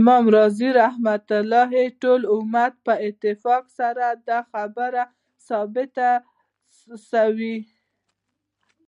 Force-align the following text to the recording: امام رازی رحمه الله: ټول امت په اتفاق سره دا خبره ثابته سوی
امام 0.00 0.24
رازی 0.36 0.68
رحمه 0.80 1.16
الله: 1.38 1.70
ټول 2.02 2.20
امت 2.34 2.72
په 2.86 2.94
اتفاق 3.08 3.64
سره 3.78 4.06
دا 4.28 4.38
خبره 4.50 5.04
ثابته 5.48 6.10
سوی 7.10 7.56